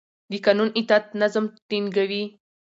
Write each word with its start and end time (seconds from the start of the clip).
د 0.31 0.31
قانون 0.45 0.69
اطاعت 0.79 1.05
نظم 1.21 1.45
ټینګوي 1.69 2.23